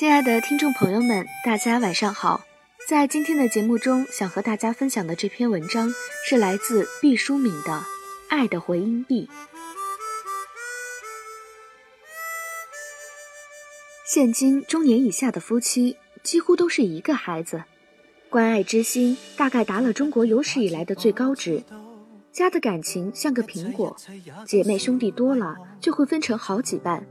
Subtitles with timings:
[0.00, 2.40] 亲爱的听众朋友们，大家晚上好。
[2.88, 5.92] 在今天的节目中，想和大家分享的这篇文章
[6.26, 7.72] 是来自毕淑敏的
[8.30, 9.28] 《爱的回音壁》。
[14.06, 17.64] 现今中年以下的夫妻几乎都是一个孩子，
[18.30, 21.62] 关爱之心大概达了中国有史以来的最高值。
[22.32, 23.94] 家的感情像个苹果，
[24.46, 27.06] 姐妹兄弟多了就会分成好几半。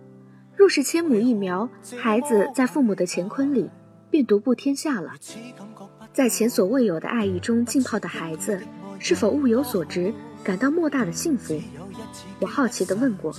[0.59, 3.69] 若是千亩一苗，孩子在父母的乾坤里
[4.09, 5.13] 便独步天下了。
[6.11, 8.59] 在前所未有的爱意中浸泡的孩子，
[8.99, 11.57] 是否物有所值，感到莫大的幸福？
[12.41, 13.33] 我好奇地问过，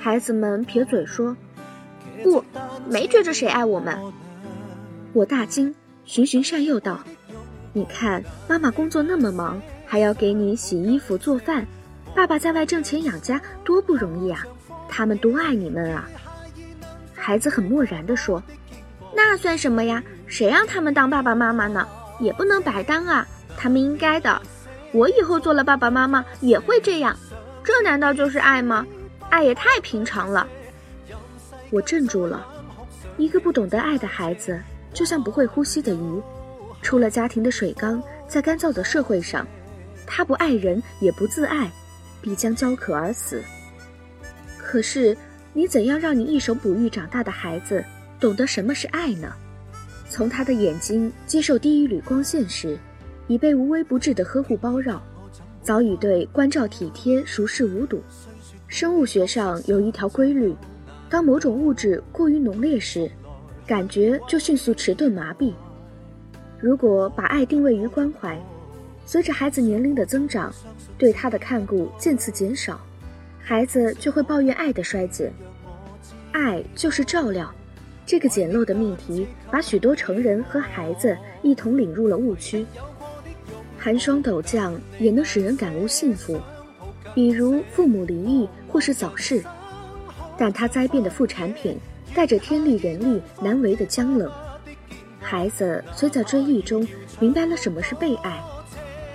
[0.00, 1.36] 孩子们撇嘴说
[2.24, 2.44] ：“不，
[2.90, 3.96] 没觉着谁爱我们。”
[5.14, 5.72] 我大惊，
[6.04, 6.98] 循循善诱道
[7.72, 11.64] ：“你看，妈妈工作那么忙，还要给你洗衣服做饭，
[12.16, 14.44] 爸爸在外挣钱养家，多不容易啊！
[14.88, 16.10] 他们多爱你们啊！”
[17.24, 18.42] 孩子很漠然地说
[19.14, 20.02] ：“那算什么呀？
[20.26, 21.86] 谁让他们当爸爸妈妈呢？
[22.18, 23.24] 也不能白当啊！
[23.56, 24.42] 他们应该的。
[24.90, 27.16] 我以后做了爸爸妈妈也会这样。
[27.62, 28.84] 这难道就是爱吗？
[29.30, 30.44] 爱也太平常了。”
[31.70, 32.44] 我镇住了。
[33.16, 34.60] 一个不懂得爱的孩子，
[34.92, 36.22] 就像不会呼吸的鱼，
[36.82, 39.46] 出了家庭的水缸，在干燥的社会上，
[40.04, 41.70] 他不爱人也不自爱，
[42.20, 43.40] 必将焦渴而死。
[44.58, 45.16] 可是。
[45.54, 47.84] 你怎样让你一手哺育长大的孩子
[48.18, 49.30] 懂得什么是爱呢？
[50.08, 52.78] 从他的眼睛接受第一缕光线时，
[53.28, 55.02] 已被无微不至的呵护包绕，
[55.62, 58.02] 早已对关照体贴熟视无睹。
[58.66, 60.54] 生物学上有一条规律：
[61.10, 63.10] 当某种物质过于浓烈时，
[63.66, 65.52] 感觉就迅速迟钝麻痹。
[66.58, 68.40] 如果把爱定位于关怀，
[69.04, 70.50] 随着孩子年龄的增长，
[70.96, 72.80] 对他的看顾渐次减少。
[73.44, 75.32] 孩子就会抱怨爱的衰减，
[76.30, 77.52] 爱就是照料，
[78.06, 82.64] 这个简陋的命题把许多成人和孩子一同领入了误区。
[83.76, 86.40] 寒霜陡降也能使人感悟幸福，
[87.14, 89.42] 比如父母离异或是早逝，
[90.38, 91.76] 但它灾变的副产品
[92.14, 94.30] 带着天力人力难为的僵冷。
[95.20, 96.86] 孩子虽在追忆中
[97.18, 98.40] 明白了什么是被爱，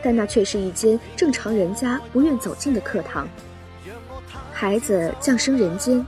[0.04, 3.26] 但那却是一间正常人家不愿走进的课堂。
[4.60, 6.04] 孩子降生人间，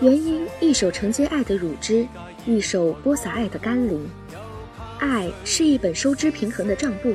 [0.00, 2.04] 原因一手承接爱的乳汁，
[2.44, 4.04] 一手播撒爱的甘霖。
[4.98, 7.14] 爱是一本收支平衡的账簿，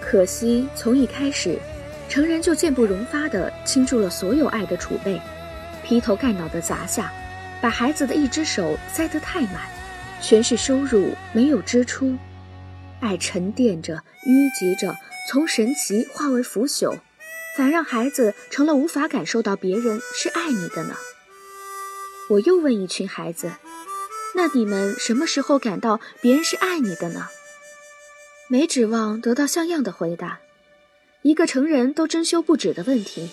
[0.00, 1.56] 可惜从一开始，
[2.08, 5.20] 成人就渐不容发地倾注了所有爱的储备，
[5.84, 7.12] 劈头盖脑地砸下，
[7.62, 9.60] 把孩子的一只手塞得太满，
[10.20, 12.16] 全是收入没有支出，
[12.98, 13.94] 爱沉淀着
[14.26, 14.92] 淤积着，
[15.30, 16.98] 从神奇化为腐朽。
[17.58, 20.94] 反让孩子成了无法感受到别人是爱你的呢？
[22.30, 23.50] 我又问一群孩子
[24.36, 27.26] ：“那你们什么时候感到别人是爱你的呢？”
[28.46, 30.38] 没指望得到像样的回答。
[31.22, 33.28] 一个成人都珍羞不止的问题，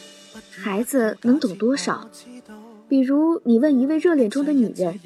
[0.49, 2.09] 孩子能懂多少？
[2.89, 4.99] 比如你问一位热恋中的女人：“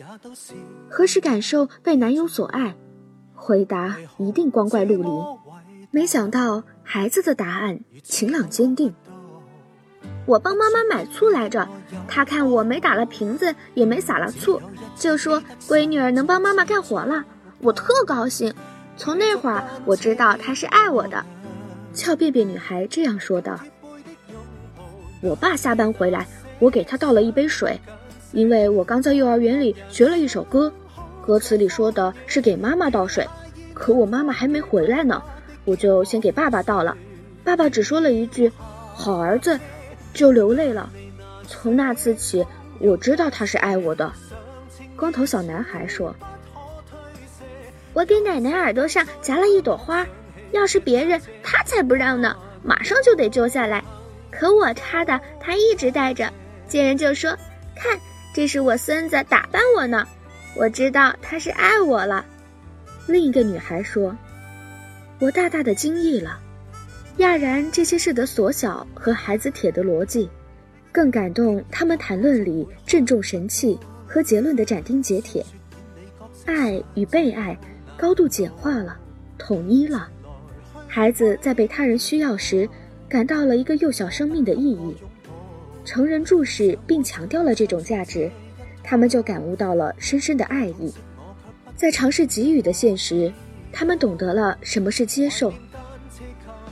[0.90, 2.78] 何时感受被男友所爱？”
[3.36, 5.09] 回答一定光怪陆离。
[5.91, 8.94] 没想到孩子的答案晴朗坚定。
[10.29, 11.67] 我帮妈妈买醋来着，
[12.07, 14.62] 她看我没打了瓶子，也没撒了醋，
[14.95, 17.25] 就说闺女儿能帮妈妈干活了，
[17.62, 18.53] 我特高兴。
[18.95, 21.25] 从那会儿我知道她是爱我的。
[21.95, 23.59] 俏便便女孩这样说道。
[25.19, 26.27] 我爸下班回来，
[26.59, 27.81] 我给他倒了一杯水，
[28.31, 30.71] 因为我刚在幼儿园里学了一首歌，
[31.25, 33.27] 歌词里说的是给妈妈倒水，
[33.74, 35.24] 可我妈妈还没回来呢，
[35.65, 36.95] 我就先给爸爸倒了。
[37.44, 38.51] 爸爸只说了一句
[38.94, 39.59] ：“好儿子。”
[40.13, 40.89] 就流泪了。
[41.47, 42.45] 从那次起，
[42.79, 44.11] 我知道他是爱我的。
[44.95, 46.15] 光头小男孩说
[47.94, 50.06] ：“我给奶奶耳朵上夹了一朵花，
[50.51, 53.83] 要是别人，他才不让呢，马上就得揪下来。
[54.29, 56.31] 可我插的，他一直戴着。
[56.67, 57.31] 见人就说
[57.75, 58.00] ：‘看，
[58.33, 60.06] 这是我孙子打扮我呢。’
[60.56, 62.25] 我知道他是爱我了。”
[63.07, 64.15] 另一个女孩说
[65.19, 66.39] ：“我大大的惊异了。
[67.19, 70.30] 讶然这些事的缩小和孩子铁的逻辑，
[70.89, 73.77] 更感动他们谈论里郑重神气
[74.07, 75.45] 和结论的斩钉截铁。
[76.45, 77.57] 爱与被爱
[77.98, 78.98] 高度简化了，
[79.38, 80.10] 统一了。
[80.88, 82.68] 孩子在被他人需要时，
[83.10, 84.95] 感到了一个幼小生命的意义。
[85.83, 88.31] 成人注视并强调了这种价值，
[88.81, 90.94] 他们就感悟到了深深的爱意。
[91.75, 93.30] 在尝试给予的现实，
[93.74, 95.54] 他们懂得了什么是接受。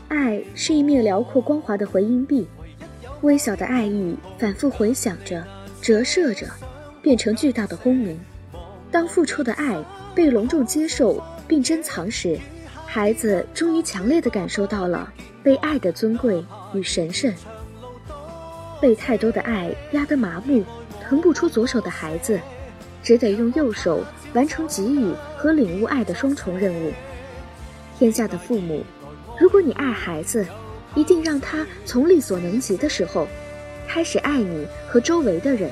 [0.07, 2.47] 爱是一面辽阔光滑的回音壁，
[3.21, 5.43] 微小的爱意反复回响着，
[5.81, 6.47] 折射着，
[7.01, 8.17] 变成巨大的轰鸣。
[8.89, 9.83] 当付出的爱
[10.15, 12.39] 被隆重接受并珍藏时，
[12.85, 15.11] 孩子终于强烈地感受到了
[15.43, 16.43] 被爱的尊贵
[16.73, 17.33] 与神圣。
[18.79, 20.63] 被太多的爱压得麻木、
[21.03, 22.39] 腾不出左手的孩子，
[23.03, 26.93] 只得用右手完成给予和领悟爱的双重任务。
[27.99, 28.83] 天下的父母，
[29.39, 30.45] 如果你爱孩子，
[30.95, 33.27] 一定让他从力所能及的时候，
[33.87, 35.69] 开始爱你和周围的人。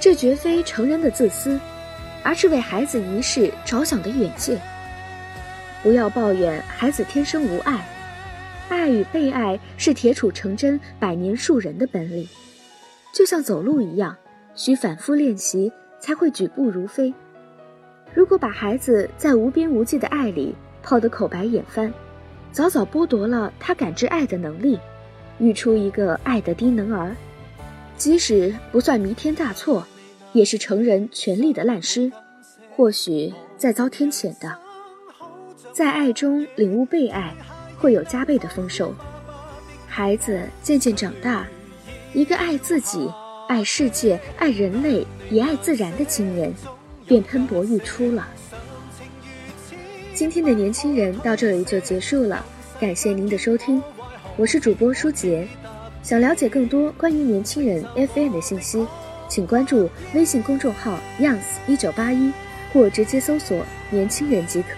[0.00, 1.60] 这绝非成人的自私。
[2.24, 4.60] 而是为孩子一世着想的远见。
[5.82, 7.84] 不要抱怨孩子天生无爱，
[8.68, 12.28] 爱与被爱是铁杵成针、百年树人的本领，
[13.12, 14.16] 就像走路一样，
[14.54, 17.12] 需反复练习才会举步如飞。
[18.14, 21.92] 如果把孩子在无边无际的爱里泡得口白眼翻，
[22.52, 24.78] 早早剥夺了他感知爱的能力，
[25.38, 27.16] 育出一个爱的低能儿，
[27.96, 29.86] 即使不算弥天大错。
[30.34, 32.10] 也是成人权力的滥施，
[32.74, 34.56] 或许再遭天谴的。
[35.74, 37.34] 在爱中领悟被爱，
[37.76, 38.94] 会有加倍的丰收。
[39.86, 41.46] 孩子渐渐长大，
[42.14, 43.10] 一个爱自己、
[43.46, 46.50] 爱世界、爱人类也爱自然的青年，
[47.06, 48.26] 便喷薄欲出了。
[50.22, 52.46] 今天的年轻人到这里就结束了，
[52.78, 53.82] 感谢您的收听，
[54.36, 55.44] 我是主播舒杰。
[56.00, 58.86] 想了解更多关于年轻人 FM 的信息。
[59.28, 62.30] 请关注微信公众号 “youngs 一九八一”，
[62.72, 64.68] 或直接搜索“年轻人”即可。